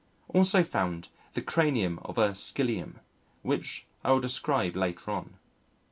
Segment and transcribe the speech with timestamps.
[0.29, 3.01] Also found the cranium of a Scyllium,
[3.43, 5.35] which I will describe later on.